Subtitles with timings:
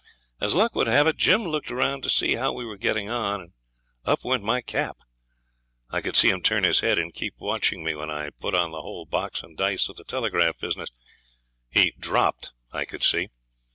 [0.39, 3.39] As luck would have it Jim looked round to see how we were getting on,
[3.39, 3.53] and
[4.03, 4.97] up went my cap.
[5.91, 8.71] I could see him turn his head and keep watching me when I put on
[8.71, 10.89] the whole box and dice of the telegraph business.
[11.69, 13.27] He 'dropped', I could see.